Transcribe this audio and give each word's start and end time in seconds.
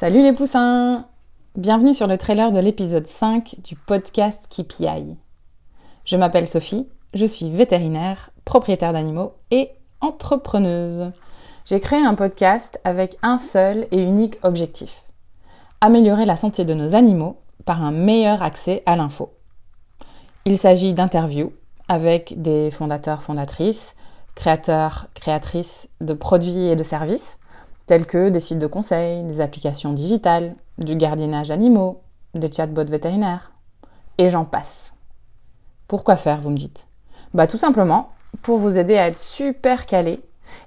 Salut 0.00 0.22
les 0.22 0.32
poussins 0.32 1.06
Bienvenue 1.56 1.92
sur 1.92 2.06
le 2.06 2.16
trailer 2.18 2.52
de 2.52 2.60
l'épisode 2.60 3.08
5 3.08 3.56
du 3.64 3.74
podcast 3.74 4.46
KPI. 4.48 5.16
Je 6.04 6.16
m'appelle 6.16 6.46
Sophie, 6.46 6.86
je 7.14 7.26
suis 7.26 7.50
vétérinaire, 7.50 8.30
propriétaire 8.44 8.92
d'animaux 8.92 9.32
et 9.50 9.70
entrepreneuse. 10.00 11.10
J'ai 11.64 11.80
créé 11.80 11.98
un 11.98 12.14
podcast 12.14 12.78
avec 12.84 13.16
un 13.22 13.38
seul 13.38 13.88
et 13.90 14.00
unique 14.00 14.38
objectif. 14.44 15.02
Améliorer 15.80 16.26
la 16.26 16.36
santé 16.36 16.64
de 16.64 16.74
nos 16.74 16.94
animaux 16.94 17.40
par 17.64 17.82
un 17.82 17.90
meilleur 17.90 18.40
accès 18.44 18.84
à 18.86 18.94
l'info. 18.94 19.32
Il 20.44 20.56
s'agit 20.58 20.94
d'interviews 20.94 21.52
avec 21.88 22.40
des 22.40 22.70
fondateurs, 22.70 23.24
fondatrices, 23.24 23.96
créateurs, 24.36 25.08
créatrices 25.14 25.88
de 26.00 26.14
produits 26.14 26.68
et 26.68 26.76
de 26.76 26.84
services 26.84 27.37
tels 27.88 28.06
que 28.06 28.28
des 28.28 28.38
sites 28.38 28.60
de 28.60 28.66
conseil, 28.68 29.24
des 29.24 29.40
applications 29.40 29.92
digitales, 29.92 30.54
du 30.76 30.94
gardiennage 30.94 31.50
animaux, 31.50 32.02
des 32.34 32.52
chatbots 32.52 32.84
vétérinaires. 32.84 33.50
Et 34.18 34.28
j'en 34.28 34.44
passe. 34.44 34.92
Pourquoi 35.88 36.16
faire, 36.16 36.40
vous 36.40 36.50
me 36.50 36.56
dites? 36.56 36.86
Bah 37.34 37.46
tout 37.46 37.58
simplement 37.58 38.10
pour 38.42 38.58
vous 38.58 38.78
aider 38.78 38.96
à 38.96 39.08
être 39.08 39.18
super 39.18 39.86
calé 39.86 40.20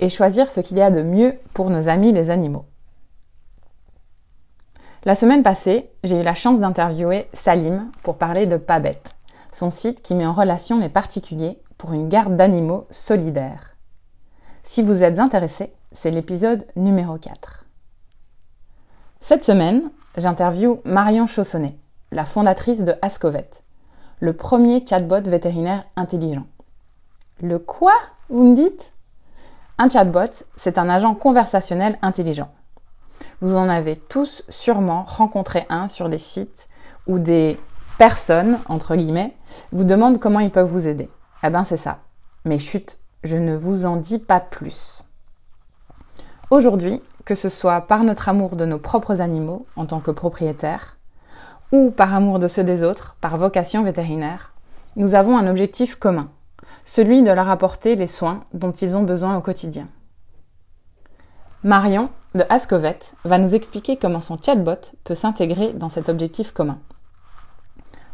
et 0.00 0.08
choisir 0.08 0.50
ce 0.50 0.60
qu'il 0.60 0.76
y 0.76 0.82
a 0.82 0.90
de 0.90 1.02
mieux 1.02 1.38
pour 1.54 1.70
nos 1.70 1.88
amis 1.88 2.12
les 2.12 2.30
animaux. 2.30 2.64
La 5.04 5.14
semaine 5.14 5.42
passée, 5.42 5.90
j'ai 6.02 6.20
eu 6.20 6.24
la 6.24 6.34
chance 6.34 6.58
d'interviewer 6.58 7.28
Salim 7.32 7.90
pour 8.02 8.16
parler 8.16 8.46
de 8.46 8.56
Pabet, 8.56 9.00
son 9.52 9.70
site 9.70 10.02
qui 10.02 10.14
met 10.14 10.26
en 10.26 10.32
relation 10.32 10.80
les 10.80 10.88
particuliers 10.88 11.58
pour 11.78 11.92
une 11.92 12.08
garde 12.08 12.36
d'animaux 12.36 12.86
solidaire. 12.90 13.76
Si 14.64 14.82
vous 14.82 15.02
êtes 15.02 15.18
intéressé, 15.18 15.72
c'est 15.94 16.10
l'épisode 16.10 16.66
numéro 16.76 17.16
4. 17.16 17.64
Cette 19.20 19.44
semaine, 19.44 19.90
j'interviewe 20.16 20.80
Marion 20.84 21.26
Chaussonnet, 21.26 21.76
la 22.10 22.24
fondatrice 22.24 22.82
de 22.82 22.94
Ascovet, 23.00 23.48
le 24.20 24.34
premier 24.34 24.84
chatbot 24.86 25.22
vétérinaire 25.22 25.84
intelligent. 25.96 26.46
Le 27.40 27.58
quoi, 27.58 27.94
vous 28.28 28.44
me 28.44 28.56
dites? 28.56 28.92
Un 29.78 29.88
chatbot, 29.88 30.44
c'est 30.56 30.78
un 30.78 30.88
agent 30.88 31.14
conversationnel 31.14 31.98
intelligent. 32.02 32.52
Vous 33.40 33.56
en 33.56 33.68
avez 33.68 33.96
tous 33.96 34.44
sûrement 34.48 35.04
rencontré 35.04 35.64
un 35.68 35.88
sur 35.88 36.08
des 36.08 36.18
sites 36.18 36.68
où 37.06 37.18
des 37.18 37.58
personnes, 37.98 38.58
entre 38.68 38.96
guillemets, 38.96 39.34
vous 39.72 39.84
demandent 39.84 40.18
comment 40.18 40.40
ils 40.40 40.50
peuvent 40.50 40.70
vous 40.70 40.88
aider. 40.88 41.08
Eh 41.42 41.50
ben 41.50 41.64
c'est 41.64 41.76
ça. 41.76 42.00
Mais 42.44 42.58
chut, 42.58 42.98
je 43.22 43.36
ne 43.36 43.56
vous 43.56 43.86
en 43.86 43.96
dis 43.96 44.18
pas 44.18 44.40
plus. 44.40 45.04
Aujourd'hui, 46.50 47.00
que 47.24 47.34
ce 47.34 47.48
soit 47.48 47.80
par 47.82 48.04
notre 48.04 48.28
amour 48.28 48.56
de 48.56 48.66
nos 48.66 48.78
propres 48.78 49.20
animaux 49.20 49.66
en 49.76 49.86
tant 49.86 50.00
que 50.00 50.10
propriétaires, 50.10 50.98
ou 51.72 51.90
par 51.90 52.14
amour 52.14 52.38
de 52.38 52.48
ceux 52.48 52.64
des 52.64 52.84
autres, 52.84 53.16
par 53.20 53.38
vocation 53.38 53.82
vétérinaire, 53.82 54.52
nous 54.96 55.14
avons 55.14 55.38
un 55.38 55.48
objectif 55.48 55.96
commun, 55.96 56.28
celui 56.84 57.22
de 57.22 57.30
leur 57.30 57.48
apporter 57.48 57.96
les 57.96 58.06
soins 58.06 58.44
dont 58.52 58.72
ils 58.72 58.94
ont 58.94 59.02
besoin 59.02 59.36
au 59.36 59.40
quotidien. 59.40 59.88
Marion, 61.62 62.10
de 62.34 62.44
Ascovet, 62.50 62.98
va 63.24 63.38
nous 63.38 63.54
expliquer 63.54 63.96
comment 63.96 64.20
son 64.20 64.36
chatbot 64.36 64.92
peut 65.02 65.14
s'intégrer 65.14 65.72
dans 65.72 65.88
cet 65.88 66.10
objectif 66.10 66.52
commun. 66.52 66.78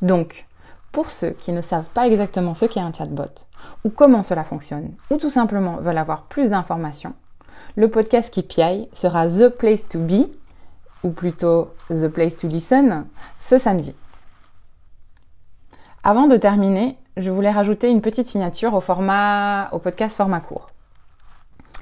Donc, 0.00 0.46
pour 0.92 1.10
ceux 1.10 1.30
qui 1.30 1.52
ne 1.52 1.62
savent 1.62 1.88
pas 1.92 2.06
exactement 2.06 2.54
ce 2.54 2.66
qu'est 2.66 2.80
un 2.80 2.92
chatbot, 2.92 3.46
ou 3.84 3.90
comment 3.90 4.22
cela 4.22 4.44
fonctionne, 4.44 4.92
ou 5.10 5.16
tout 5.16 5.30
simplement 5.30 5.78
veulent 5.78 5.98
avoir 5.98 6.22
plus 6.24 6.50
d'informations, 6.50 7.14
le 7.76 7.88
podcast 7.88 8.32
KPI 8.32 8.88
sera 8.92 9.26
The 9.26 9.48
Place 9.48 9.88
to 9.88 9.98
Be, 9.98 10.28
ou 11.02 11.10
plutôt 11.10 11.74
The 11.88 12.08
Place 12.08 12.36
to 12.36 12.48
Listen, 12.48 13.06
ce 13.40 13.58
samedi. 13.58 13.94
Avant 16.04 16.26
de 16.26 16.36
terminer, 16.36 16.98
je 17.16 17.30
voulais 17.30 17.50
rajouter 17.50 17.88
une 17.88 18.00
petite 18.00 18.28
signature 18.28 18.74
au, 18.74 18.80
format, 18.80 19.68
au 19.72 19.78
podcast 19.78 20.16
format 20.16 20.40
court. 20.40 20.70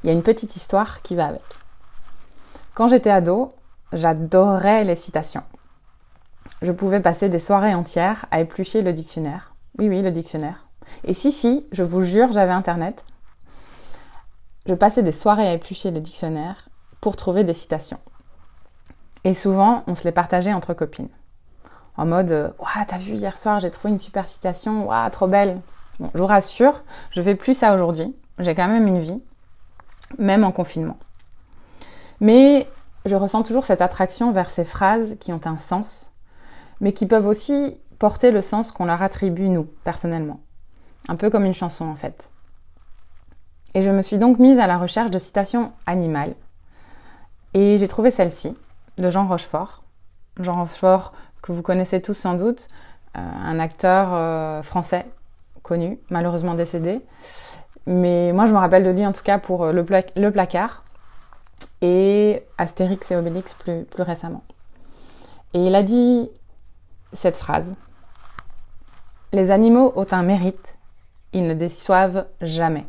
Il 0.02 0.08
y 0.08 0.10
a 0.10 0.12
une 0.12 0.22
petite 0.22 0.56
histoire 0.56 1.02
qui 1.02 1.14
va 1.14 1.26
avec. 1.26 1.42
Quand 2.74 2.88
j'étais 2.88 3.10
ado, 3.10 3.52
j'adorais 3.92 4.84
les 4.84 4.96
citations. 4.96 5.42
Je 6.62 6.72
pouvais 6.72 7.00
passer 7.00 7.28
des 7.28 7.38
soirées 7.38 7.74
entières 7.74 8.26
à 8.30 8.40
éplucher 8.40 8.82
le 8.82 8.92
dictionnaire. 8.92 9.54
Oui, 9.78 9.88
oui, 9.88 10.02
le 10.02 10.10
dictionnaire. 10.10 10.66
Et 11.04 11.14
si, 11.14 11.32
si, 11.32 11.66
je 11.72 11.82
vous 11.82 12.02
jure, 12.02 12.32
j'avais 12.32 12.52
Internet. 12.52 13.04
Je 14.66 14.74
passais 14.74 15.02
des 15.02 15.12
soirées 15.12 15.46
à 15.46 15.52
éplucher 15.52 15.90
le 15.90 16.00
dictionnaire 16.00 16.68
pour 17.00 17.16
trouver 17.16 17.44
des 17.44 17.54
citations. 17.54 18.00
Et 19.24 19.34
souvent, 19.34 19.84
on 19.86 19.94
se 19.94 20.04
les 20.04 20.12
partageait 20.12 20.52
entre 20.52 20.74
copines. 20.74 21.08
En 21.96 22.06
mode 22.06 22.54
Waouh, 22.58 22.86
t'as 22.86 22.98
vu 22.98 23.12
hier 23.12 23.36
soir, 23.36 23.60
j'ai 23.60 23.70
trouvé 23.70 23.92
une 23.92 23.98
super 23.98 24.28
citation, 24.28 24.86
waouh, 24.86 25.10
trop 25.10 25.26
belle. 25.26 25.60
Je 26.14 26.18
vous 26.18 26.26
rassure, 26.26 26.82
je 27.10 27.20
fais 27.20 27.34
plus 27.34 27.54
ça 27.54 27.74
aujourd'hui. 27.74 28.14
J'ai 28.38 28.54
quand 28.54 28.68
même 28.68 28.86
une 28.86 29.00
vie, 29.00 29.22
même 30.18 30.44
en 30.44 30.52
confinement. 30.52 30.96
Mais 32.20 32.66
je 33.04 33.16
ressens 33.16 33.42
toujours 33.42 33.64
cette 33.64 33.82
attraction 33.82 34.32
vers 34.32 34.50
ces 34.50 34.64
phrases 34.64 35.16
qui 35.20 35.32
ont 35.32 35.40
un 35.44 35.58
sens, 35.58 36.12
mais 36.80 36.92
qui 36.92 37.06
peuvent 37.06 37.26
aussi 37.26 37.78
porter 37.98 38.30
le 38.30 38.40
sens 38.40 38.72
qu'on 38.72 38.86
leur 38.86 39.02
attribue, 39.02 39.48
nous, 39.48 39.68
personnellement. 39.84 40.40
Un 41.08 41.16
peu 41.16 41.28
comme 41.28 41.44
une 41.44 41.54
chanson, 41.54 41.86
en 41.86 41.96
fait. 41.96 42.28
Et 43.74 43.82
je 43.82 43.90
me 43.90 44.02
suis 44.02 44.18
donc 44.18 44.38
mise 44.38 44.58
à 44.58 44.66
la 44.66 44.78
recherche 44.78 45.10
de 45.10 45.18
citations 45.18 45.72
animales. 45.86 46.34
Et 47.54 47.78
j'ai 47.78 47.88
trouvé 47.88 48.10
celle-ci, 48.10 48.56
de 48.98 49.10
Jean 49.10 49.26
Rochefort. 49.26 49.82
Jean 50.38 50.60
Rochefort, 50.60 51.12
que 51.42 51.52
vous 51.52 51.62
connaissez 51.62 52.00
tous 52.00 52.14
sans 52.14 52.34
doute, 52.34 52.68
euh, 53.16 53.20
un 53.20 53.58
acteur 53.58 54.10
euh, 54.12 54.62
français 54.62 55.06
connu, 55.62 55.98
malheureusement 56.10 56.54
décédé. 56.54 57.00
Mais 57.86 58.32
moi, 58.32 58.46
je 58.46 58.52
me 58.52 58.58
rappelle 58.58 58.84
de 58.84 58.90
lui 58.90 59.06
en 59.06 59.12
tout 59.12 59.22
cas 59.22 59.38
pour 59.38 59.64
euh, 59.64 59.72
le, 59.72 60.30
placard 60.30 60.84
et 61.80 62.42
Astérix 62.58 63.10
et 63.10 63.16
Obélix 63.16 63.54
plus 63.54 64.02
récemment. 64.02 64.42
Et 65.54 65.66
il 65.66 65.74
a 65.74 65.82
dit 65.82 66.30
cette 67.12 67.36
phrase 67.36 67.74
Les 69.32 69.50
animaux 69.50 69.92
ont 69.96 70.06
un 70.10 70.22
mérite, 70.22 70.76
ils 71.32 71.46
ne 71.46 71.54
déçoivent 71.54 72.26
jamais. 72.40 72.86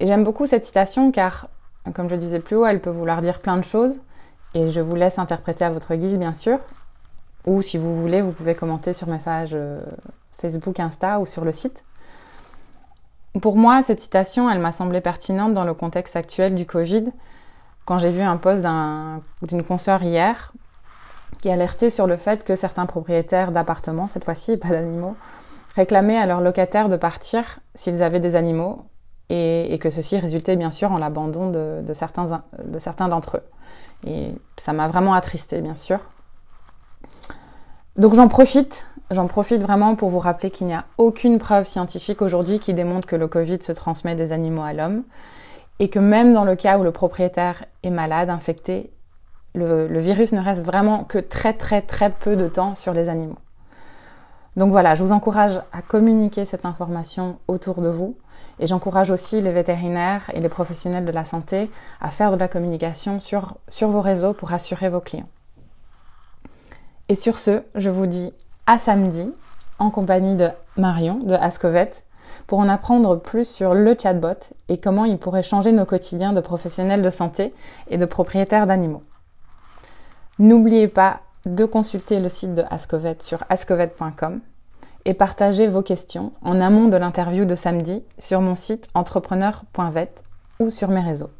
Et 0.00 0.06
j'aime 0.06 0.24
beaucoup 0.24 0.46
cette 0.46 0.64
citation 0.64 1.12
car, 1.12 1.48
comme 1.94 2.10
je 2.10 2.16
disais 2.16 2.40
plus 2.40 2.56
haut, 2.56 2.66
elle 2.66 2.80
peut 2.80 2.90
vouloir 2.90 3.22
dire 3.22 3.40
plein 3.40 3.56
de 3.56 3.64
choses. 3.64 4.00
Et 4.54 4.70
je 4.70 4.80
vous 4.80 4.94
laisse 4.94 5.18
interpréter 5.18 5.64
à 5.64 5.70
votre 5.70 5.94
guise, 5.94 6.18
bien 6.18 6.32
sûr. 6.32 6.58
Ou 7.46 7.60
si 7.62 7.78
vous 7.78 8.00
voulez, 8.00 8.22
vous 8.22 8.32
pouvez 8.32 8.54
commenter 8.54 8.92
sur 8.92 9.08
mes 9.08 9.18
pages 9.18 9.50
euh, 9.52 9.80
Facebook, 10.38 10.80
Insta 10.80 11.20
ou 11.20 11.26
sur 11.26 11.44
le 11.44 11.52
site. 11.52 11.84
Pour 13.40 13.56
moi, 13.56 13.82
cette 13.82 14.00
citation, 14.00 14.48
elle 14.48 14.60
m'a 14.60 14.72
semblé 14.72 15.00
pertinente 15.00 15.54
dans 15.54 15.64
le 15.64 15.74
contexte 15.74 16.14
actuel 16.16 16.54
du 16.54 16.66
Covid. 16.66 17.06
Quand 17.84 17.98
j'ai 17.98 18.10
vu 18.10 18.22
un 18.22 18.36
post 18.36 18.62
d'une 19.42 19.64
consoeur 19.64 20.02
hier 20.02 20.52
qui 21.42 21.50
alertait 21.50 21.90
sur 21.90 22.06
le 22.06 22.16
fait 22.16 22.44
que 22.44 22.56
certains 22.56 22.86
propriétaires 22.86 23.50
d'appartements, 23.50 24.08
cette 24.08 24.24
fois-ci, 24.24 24.56
pas 24.56 24.68
d'animaux, 24.68 25.16
réclamaient 25.74 26.16
à 26.16 26.26
leurs 26.26 26.40
locataires 26.40 26.88
de 26.88 26.96
partir 26.96 27.58
s'ils 27.74 28.02
avaient 28.02 28.20
des 28.20 28.36
animaux 28.36 28.84
et, 29.34 29.78
que 29.78 29.90
ceci 29.90 30.16
résultait 30.18 30.56
bien 30.56 30.70
sûr 30.70 30.92
en 30.92 30.98
l'abandon 30.98 31.50
de, 31.50 31.92
certains, 31.92 32.42
de 32.64 32.78
certains 32.78 33.08
d'entre 33.08 33.38
eux. 33.38 33.42
Et 34.06 34.34
ça 34.58 34.72
m'a 34.72 34.88
vraiment 34.88 35.14
attristé, 35.14 35.60
bien 35.60 35.76
sûr. 35.76 35.98
Donc 37.96 38.14
j'en 38.14 38.28
profite, 38.28 38.86
j'en 39.10 39.26
profite 39.26 39.62
vraiment 39.62 39.94
pour 39.96 40.10
vous 40.10 40.18
rappeler 40.18 40.50
qu'il 40.50 40.66
n'y 40.66 40.74
a 40.74 40.84
aucune 40.98 41.38
preuve 41.38 41.66
scientifique 41.66 42.22
aujourd'hui 42.22 42.58
qui 42.58 42.74
démontre 42.74 43.06
que 43.06 43.16
le 43.16 43.28
Covid 43.28 43.62
se 43.62 43.72
transmet 43.72 44.14
des 44.14 44.32
animaux 44.32 44.62
à 44.62 44.72
l'homme 44.72 45.04
et 45.78 45.88
que 45.88 45.98
même 45.98 46.34
dans 46.34 46.44
le 46.44 46.56
cas 46.56 46.78
où 46.78 46.82
le 46.82 46.90
propriétaire 46.90 47.64
est 47.82 47.90
malade, 47.90 48.30
infecté, 48.30 48.90
le 49.54 49.98
virus 50.00 50.32
ne 50.32 50.40
reste 50.40 50.64
vraiment 50.64 51.04
que 51.04 51.18
très 51.18 51.52
très 51.52 51.80
très 51.80 52.10
peu 52.10 52.34
de 52.34 52.48
temps 52.48 52.74
sur 52.74 52.92
les 52.92 53.08
animaux. 53.08 53.38
Donc 54.56 54.70
voilà, 54.70 54.94
je 54.94 55.02
vous 55.02 55.12
encourage 55.12 55.60
à 55.72 55.82
communiquer 55.82 56.46
cette 56.46 56.64
information 56.64 57.38
autour 57.48 57.80
de 57.80 57.88
vous 57.88 58.16
et 58.60 58.66
j'encourage 58.66 59.10
aussi 59.10 59.40
les 59.40 59.50
vétérinaires 59.50 60.30
et 60.32 60.40
les 60.40 60.48
professionnels 60.48 61.04
de 61.04 61.10
la 61.10 61.24
santé 61.24 61.70
à 62.00 62.10
faire 62.10 62.30
de 62.30 62.36
la 62.36 62.46
communication 62.46 63.18
sur, 63.18 63.56
sur 63.68 63.88
vos 63.88 64.00
réseaux 64.00 64.32
pour 64.32 64.52
assurer 64.52 64.88
vos 64.88 65.00
clients. 65.00 65.28
Et 67.08 67.16
sur 67.16 67.38
ce, 67.38 67.62
je 67.74 67.90
vous 67.90 68.06
dis 68.06 68.32
à 68.66 68.78
samedi 68.78 69.28
en 69.78 69.90
compagnie 69.90 70.36
de 70.36 70.48
Marion 70.76 71.18
de 71.18 71.34
Ascovet 71.34 71.92
pour 72.46 72.60
en 72.60 72.68
apprendre 72.68 73.16
plus 73.16 73.46
sur 73.46 73.74
le 73.74 73.96
chatbot 74.00 74.38
et 74.68 74.78
comment 74.78 75.04
il 75.04 75.18
pourrait 75.18 75.42
changer 75.42 75.72
nos 75.72 75.84
quotidiens 75.84 76.32
de 76.32 76.40
professionnels 76.40 77.02
de 77.02 77.10
santé 77.10 77.52
et 77.88 77.98
de 77.98 78.06
propriétaires 78.06 78.66
d'animaux. 78.66 79.02
N'oubliez 80.38 80.88
pas 80.88 81.20
de 81.46 81.64
consulter 81.64 82.20
le 82.20 82.28
site 82.28 82.54
de 82.54 82.62
Ascovet 82.70 83.16
sur 83.20 83.44
ascovet.com 83.48 84.40
et 85.04 85.14
partager 85.14 85.68
vos 85.68 85.82
questions 85.82 86.32
en 86.42 86.58
amont 86.60 86.88
de 86.88 86.96
l'interview 86.96 87.44
de 87.44 87.54
samedi 87.54 88.02
sur 88.18 88.40
mon 88.40 88.54
site 88.54 88.88
entrepreneur.vet 88.94 90.12
ou 90.60 90.70
sur 90.70 90.88
mes 90.88 91.00
réseaux. 91.00 91.30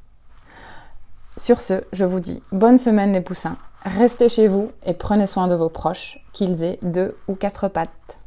Sur 1.36 1.60
ce, 1.60 1.82
je 1.92 2.04
vous 2.04 2.20
dis 2.20 2.42
bonne 2.52 2.78
semaine 2.78 3.12
les 3.12 3.20
poussins. 3.20 3.56
Restez 3.84 4.28
chez 4.28 4.48
vous 4.48 4.70
et 4.86 4.94
prenez 4.94 5.26
soin 5.26 5.48
de 5.48 5.54
vos 5.54 5.68
proches, 5.68 6.18
qu'ils 6.32 6.62
aient 6.62 6.78
deux 6.82 7.16
ou 7.28 7.34
quatre 7.34 7.68
pattes. 7.68 8.18